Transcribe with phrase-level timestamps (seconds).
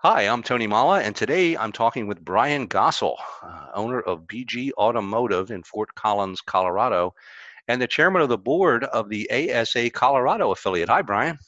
[0.00, 4.70] Hi, I'm Tony Molla, and today I'm talking with Brian Gossel, uh, owner of BG
[4.76, 7.14] Automotive in Fort Collins, Colorado,
[7.66, 10.90] and the chairman of the board of the ASA Colorado affiliate.
[10.90, 11.38] Hi, Brian.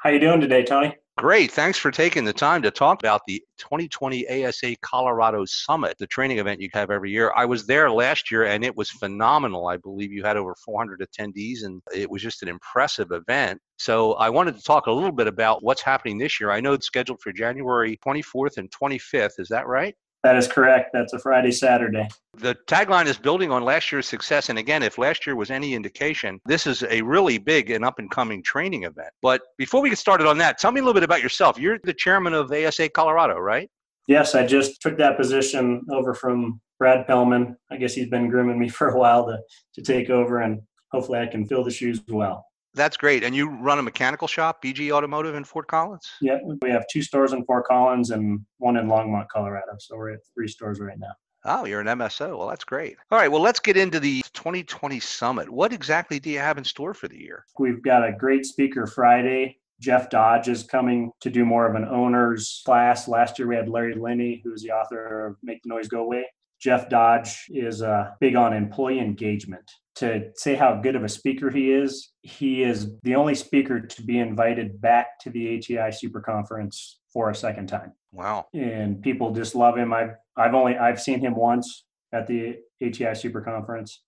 [0.00, 0.94] How you doing today, Tony?
[1.18, 1.50] Great.
[1.50, 6.40] Thanks for taking the time to talk about the 2020 ASA Colorado Summit, the training
[6.40, 7.32] event you have every year.
[7.34, 9.66] I was there last year and it was phenomenal.
[9.66, 13.58] I believe you had over 400 attendees and it was just an impressive event.
[13.78, 16.50] So I wanted to talk a little bit about what's happening this year.
[16.50, 19.38] I know it's scheduled for January 24th and 25th.
[19.40, 19.96] Is that right?
[20.26, 20.90] That is correct.
[20.92, 22.08] That's a Friday, Saturday.
[22.34, 24.48] The tagline is building on last year's success.
[24.48, 28.00] And again, if last year was any indication, this is a really big and up
[28.00, 29.10] and coming training event.
[29.22, 31.60] But before we get started on that, tell me a little bit about yourself.
[31.60, 33.70] You're the chairman of ASA Colorado, right?
[34.08, 37.56] Yes, I just took that position over from Brad Pellman.
[37.70, 39.38] I guess he's been grooming me for a while to,
[39.74, 42.45] to take over, and hopefully I can fill the shoes well.
[42.76, 43.24] That's great.
[43.24, 46.12] And you run a mechanical shop, BG Automotive in Fort Collins?
[46.20, 49.72] Yeah, we have two stores in Fort Collins and one in Longmont, Colorado.
[49.78, 51.12] So we're at three stores right now.
[51.46, 52.36] Oh, you're an MSO.
[52.36, 52.96] Well, that's great.
[53.10, 53.30] All right.
[53.30, 55.48] Well, let's get into the 2020 summit.
[55.48, 57.44] What exactly do you have in store for the year?
[57.58, 59.58] We've got a great speaker Friday.
[59.80, 63.08] Jeff Dodge is coming to do more of an owner's class.
[63.08, 66.26] Last year we had Larry Linney, who's the author of Make the Noise Go Away.
[66.60, 69.70] Jeff Dodge is uh, big on employee engagement.
[69.96, 74.02] To say how good of a speaker he is, he is the only speaker to
[74.02, 77.92] be invited back to the ATI Super Conference for a second time.
[78.12, 78.46] Wow!
[78.52, 79.94] And people just love him.
[79.94, 84.02] I've I've only I've seen him once at the ATI Super Conference,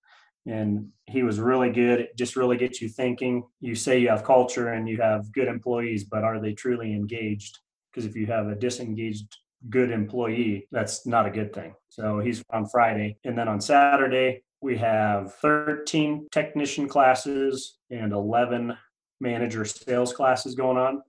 [0.46, 2.00] and he was really good.
[2.00, 3.44] It just really gets you thinking.
[3.60, 7.58] You say you have culture and you have good employees, but are they truly engaged?
[7.90, 9.34] Because if you have a disengaged
[9.68, 11.74] good employee, that's not a good thing.
[11.88, 13.18] So he's on Friday.
[13.24, 18.76] And then on Saturday, we have 13 technician classes and 11
[19.20, 21.02] manager sales classes going on.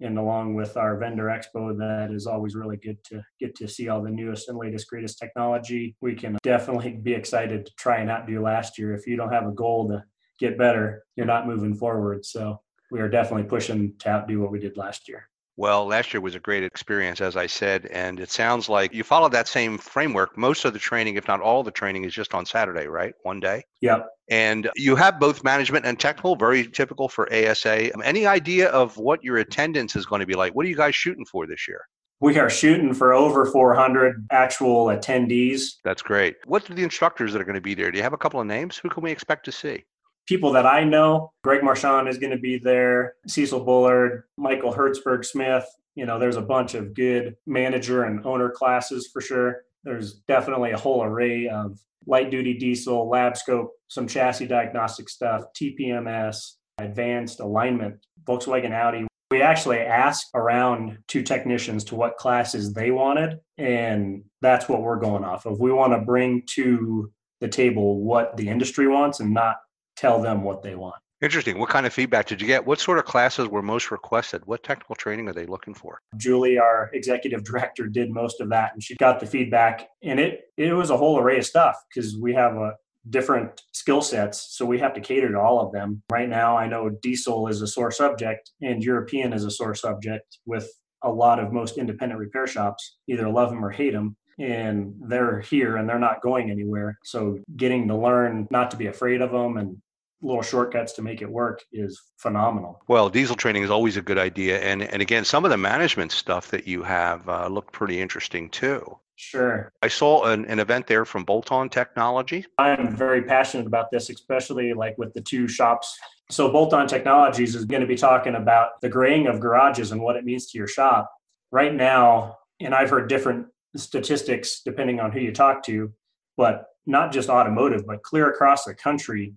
[0.00, 3.88] And along with our vendor expo, that is always really good to get to see
[3.88, 5.96] all the newest and latest, greatest technology.
[6.02, 8.94] We can definitely be excited to try and outdo last year.
[8.94, 10.04] If you don't have a goal to
[10.38, 12.26] get better, you're not moving forward.
[12.26, 15.28] So we are definitely pushing to outdo what we did last year.
[15.58, 19.02] Well, last year was a great experience, as I said, and it sounds like you
[19.02, 20.36] follow that same framework.
[20.36, 23.14] Most of the training, if not all the training, is just on Saturday, right?
[23.22, 23.64] One day.
[23.80, 24.06] Yep.
[24.28, 27.90] And you have both management and technical, very typical for ASA.
[28.04, 30.54] Any idea of what your attendance is going to be like?
[30.54, 31.80] What are you guys shooting for this year?
[32.20, 35.76] We are shooting for over 400 actual attendees.
[35.84, 36.36] That's great.
[36.44, 37.90] What are the instructors that are going to be there?
[37.90, 38.76] Do you have a couple of names?
[38.76, 39.84] Who can we expect to see?
[40.26, 45.24] People that I know, Greg Marchand is going to be there, Cecil Bullard, Michael Hertzberg
[45.24, 45.64] Smith.
[45.94, 49.62] You know, there's a bunch of good manager and owner classes for sure.
[49.84, 55.44] There's definitely a whole array of light duty diesel, lab scope, some chassis diagnostic stuff,
[55.58, 59.06] TPMS, advanced alignment, Volkswagen Audi.
[59.30, 65.00] We actually asked around two technicians to what classes they wanted, and that's what we're
[65.00, 65.58] going off of.
[65.58, 67.10] We want to bring to
[67.40, 69.56] the table what the industry wants and not
[69.96, 70.96] tell them what they want.
[71.22, 71.58] Interesting.
[71.58, 72.66] What kind of feedback did you get?
[72.66, 74.42] What sort of classes were most requested?
[74.44, 76.00] What technical training are they looking for?
[76.18, 79.88] Julie, our executive director, did most of that and she got the feedback.
[80.02, 82.74] And it it was a whole array of stuff because we have a
[83.08, 84.56] different skill sets.
[84.56, 86.02] So we have to cater to all of them.
[86.10, 90.38] Right now, I know diesel is a sore subject and European is a sore subject
[90.44, 90.68] with
[91.02, 95.40] a lot of most independent repair shops, either love them or hate them and they're
[95.40, 96.98] here and they're not going anywhere.
[97.04, 99.80] So getting to learn not to be afraid of them and
[100.22, 102.82] little shortcuts to make it work is phenomenal.
[102.88, 106.12] Well, diesel training is always a good idea, and and again, some of the management
[106.12, 108.98] stuff that you have uh, looked pretty interesting too.
[109.16, 109.72] Sure.
[109.82, 112.44] I saw an, an event there from Bolt On Technology.
[112.58, 115.98] I'm very passionate about this, especially like with the two shops.
[116.30, 120.02] So Bolt On Technologies is going to be talking about the graying of garages and
[120.02, 121.10] what it means to your shop.
[121.50, 125.92] Right now, and I've heard different statistics depending on who you talk to,
[126.36, 129.34] but not just automotive, but clear across the country,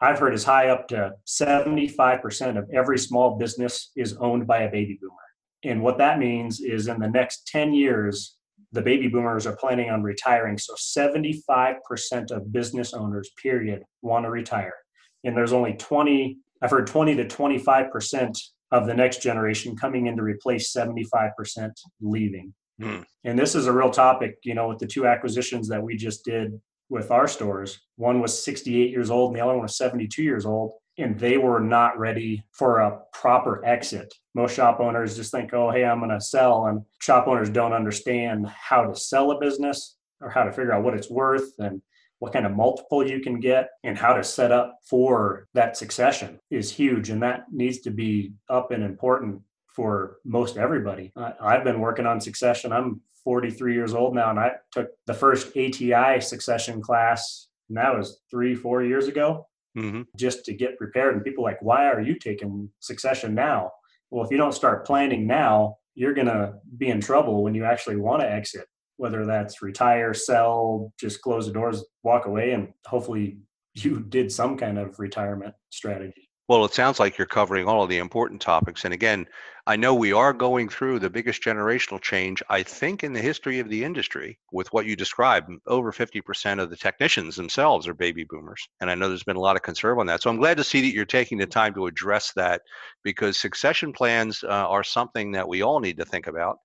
[0.00, 4.70] I've heard as high up to 75% of every small business is owned by a
[4.70, 5.14] baby boomer.
[5.62, 8.36] And what that means is in the next 10 years,
[8.72, 10.56] the baby boomers are planning on retiring.
[10.56, 14.74] So 75% of business owners, period, want to retire.
[15.24, 18.38] And there's only 20, I've heard 20 to 25%
[18.72, 22.54] of the next generation coming in to replace 75% leaving.
[22.80, 23.04] Mm.
[23.24, 26.24] And this is a real topic, you know, with the two acquisitions that we just
[26.24, 26.58] did
[26.90, 27.80] with our stores.
[27.96, 30.72] One was 68 years old and the other one was 72 years old.
[30.98, 34.12] And they were not ready for a proper exit.
[34.34, 36.66] Most shop owners just think, oh, hey, I'm going to sell.
[36.66, 40.82] And shop owners don't understand how to sell a business or how to figure out
[40.82, 41.80] what it's worth and
[42.18, 46.38] what kind of multiple you can get and how to set up for that succession
[46.50, 47.08] is huge.
[47.08, 49.40] And that needs to be up and important
[49.74, 51.12] for most everybody.
[51.40, 52.72] I've been working on succession.
[52.72, 57.96] I'm 43 years old now, and I took the first ATI succession class, and that
[57.96, 59.46] was three, four years ago,
[59.76, 60.02] mm-hmm.
[60.16, 61.14] just to get prepared.
[61.14, 63.72] And people like, why are you taking succession now?
[64.10, 67.64] Well, if you don't start planning now, you're going to be in trouble when you
[67.64, 72.72] actually want to exit, whether that's retire, sell, just close the doors, walk away, and
[72.86, 73.38] hopefully
[73.74, 76.29] you did some kind of retirement strategy.
[76.50, 78.84] Well, it sounds like you're covering all of the important topics.
[78.84, 79.28] And again,
[79.68, 83.60] I know we are going through the biggest generational change, I think, in the history
[83.60, 85.48] of the industry with what you described.
[85.68, 88.68] Over 50% of the technicians themselves are baby boomers.
[88.80, 90.22] And I know there's been a lot of concern on that.
[90.22, 92.62] So I'm glad to see that you're taking the time to address that
[93.04, 96.58] because succession plans uh, are something that we all need to think about.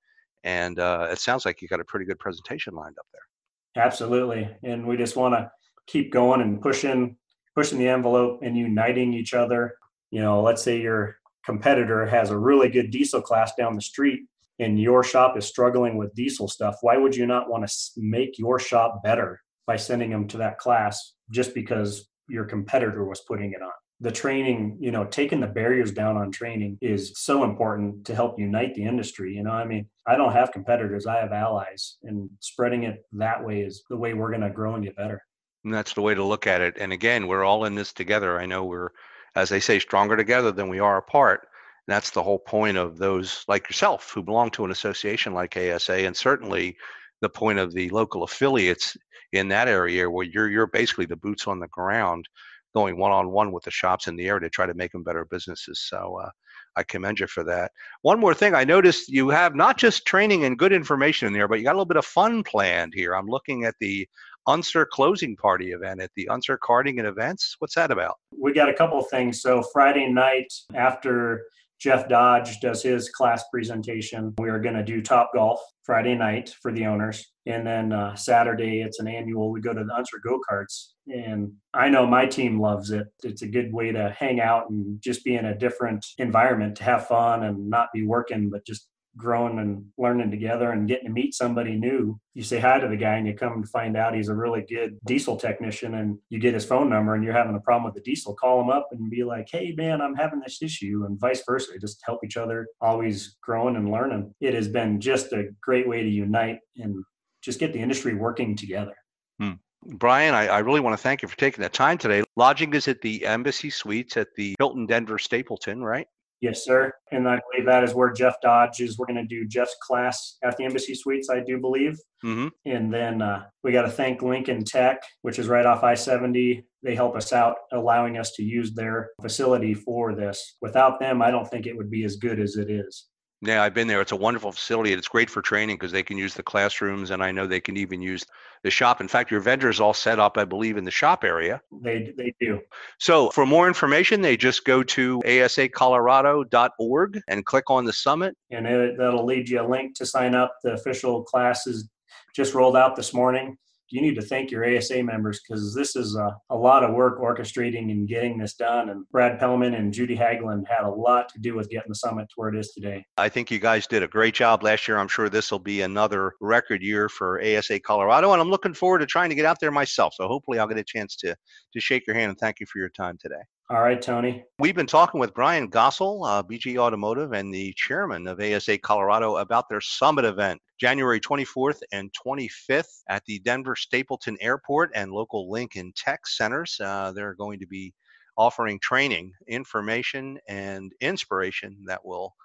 [0.43, 3.85] And uh, it sounds like you got a pretty good presentation lined up there.
[3.85, 4.49] Absolutely.
[4.63, 5.51] And we just want to
[5.85, 7.17] keep going and pushing
[7.55, 9.75] pushing the envelope and uniting each other.
[10.11, 14.21] You know, let's say your competitor has a really good diesel class down the street
[14.59, 16.77] and your shop is struggling with diesel stuff.
[16.81, 20.57] Why would you not want to make your shop better by sending them to that
[20.57, 23.71] class just because your competitor was putting it on?
[24.01, 28.37] The training, you know, taking the barriers down on training is so important to help
[28.37, 29.33] unite the industry.
[29.33, 33.43] You know, I mean, I don't have competitors, I have allies, and spreading it that
[33.43, 35.21] way is the way we're going to grow and get better.
[35.65, 36.77] And that's the way to look at it.
[36.79, 38.39] And again, we're all in this together.
[38.39, 38.91] I know we're,
[39.35, 41.47] as they say, stronger together than we are apart.
[41.87, 45.57] And that's the whole point of those like yourself who belong to an association like
[45.57, 46.77] ASA, and certainly
[47.21, 48.95] the point of the local affiliates
[49.33, 52.27] in that area where you're you're basically the boots on the ground,
[52.75, 55.03] going one on one with the shops in the area to try to make them
[55.03, 55.79] better businesses.
[55.79, 56.29] So uh,
[56.75, 57.71] I commend you for that.
[58.03, 61.47] One more thing, I noticed you have not just training and good information in there,
[61.47, 63.15] but you got a little bit of fun planned here.
[63.15, 64.07] I'm looking at the
[64.47, 67.55] Unser closing party event at the Unser Karting and Events.
[67.59, 68.15] What's that about?
[68.37, 69.41] We got a couple of things.
[69.41, 71.45] So Friday night after
[71.79, 76.53] Jeff Dodge does his class presentation, we are going to do Top Golf Friday night
[76.61, 77.25] for the owners.
[77.45, 79.51] And then uh, Saturday, it's an annual.
[79.51, 80.93] We go to the Unser Go Karts.
[81.07, 83.07] And I know my team loves it.
[83.23, 86.83] It's a good way to hang out and just be in a different environment to
[86.85, 91.11] have fun and not be working, but just growing and learning together and getting to
[91.11, 92.19] meet somebody new.
[92.33, 94.65] You say hi to the guy and you come to find out he's a really
[94.67, 97.93] good diesel technician and you get his phone number and you're having a problem with
[97.93, 101.19] the diesel, call him up and be like, hey man, I'm having this issue and
[101.19, 101.71] vice versa.
[101.79, 104.33] Just help each other, always growing and learning.
[104.41, 107.03] It has been just a great way to unite and
[107.41, 108.95] just get the industry working together.
[109.39, 109.53] Hmm.
[109.85, 112.23] Brian, I, I, really want to thank you for taking the time today.
[112.35, 116.07] Lodging is at the Embassy Suites at the Hilton Denver Stapleton, right?
[116.41, 116.91] Yes, sir.
[117.11, 118.97] And I believe that is where Jeff Dodge is.
[118.97, 121.97] We're going to do Jeff's class at the Embassy Suites, I do believe.
[122.23, 122.47] Mm-hmm.
[122.65, 126.65] And then uh, we got to thank Lincoln Tech, which is right off I 70.
[126.83, 130.57] They help us out, allowing us to use their facility for this.
[130.61, 133.07] Without them, I don't think it would be as good as it is.
[133.45, 134.01] Yeah, I've been there.
[134.01, 134.93] It's a wonderful facility.
[134.93, 137.77] It's great for training because they can use the classrooms, and I know they can
[137.77, 138.25] even use
[138.63, 139.01] the shop.
[139.01, 141.61] In fact, your vendors all set up, I believe, in the shop area.
[141.81, 142.61] They they do.
[142.99, 148.65] So, for more information, they just go to asacolorado.org and click on the summit, and
[148.65, 150.55] it, that'll lead you a link to sign up.
[150.63, 151.89] The official classes
[152.35, 153.57] just rolled out this morning
[153.89, 157.19] you need to thank your ASA members because this is a, a, lot of work
[157.19, 158.89] orchestrating and getting this done.
[158.89, 162.27] And Brad Pellman and Judy Hagland had a lot to do with getting the summit
[162.29, 163.05] to where it is today.
[163.17, 164.97] I think you guys did a great job last year.
[164.97, 168.99] I'm sure this will be another record year for ASA Colorado, and I'm looking forward
[168.99, 170.13] to trying to get out there myself.
[170.15, 171.35] So hopefully, I'll get a chance to
[171.73, 173.41] to shake your hand and thank you for your time today.
[173.67, 174.43] All right, Tony.
[174.59, 179.37] We've been talking with Brian Gossel, uh, BG Automotive, and the chairman of ASA Colorado
[179.37, 185.49] about their summit event, January 24th and 25th at the Denver Stapleton Airport and local
[185.49, 186.79] Lincoln Tech centers.
[186.79, 187.91] Uh, they're going to be
[188.37, 192.35] offering training, information, and inspiration that will,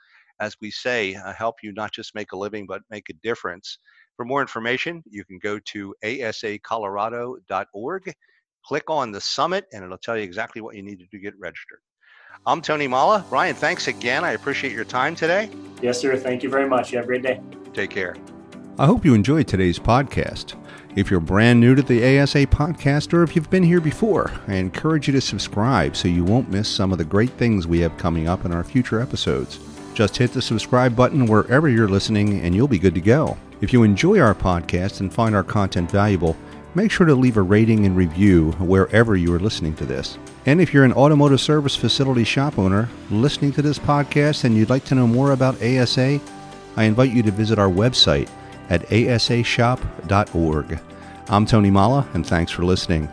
[0.40, 3.76] as we say, uh, help you not just make a living, but make a difference.
[4.16, 8.14] For more information, you can go to asacolorado.org
[8.64, 11.18] click on the summit and it'll tell you exactly what you need to do to
[11.18, 11.80] get registered.
[12.46, 12.62] I'm mm-hmm.
[12.62, 13.24] Tony Molla.
[13.28, 14.24] Brian, thanks again.
[14.24, 15.50] I appreciate your time today.
[15.82, 16.16] Yes, sir.
[16.16, 16.92] Thank you very much.
[16.92, 17.40] You have a great day.
[17.72, 18.16] Take care.
[18.78, 20.54] I hope you enjoyed today's podcast.
[20.96, 24.54] If you're brand new to the ASA podcast or if you've been here before, I
[24.54, 27.96] encourage you to subscribe so you won't miss some of the great things we have
[27.96, 29.60] coming up in our future episodes.
[29.94, 33.36] Just hit the subscribe button wherever you're listening and you'll be good to go.
[33.60, 36.36] If you enjoy our podcast and find our content valuable,
[36.74, 40.18] make sure to leave a rating and review wherever you are listening to this.
[40.46, 44.70] And if you're an automotive service facility shop owner listening to this podcast and you'd
[44.70, 46.20] like to know more about ASA,
[46.76, 48.28] I invite you to visit our website
[48.68, 50.80] at asashop.org.
[51.28, 53.08] I'm Tony Molla, and thanks for listening.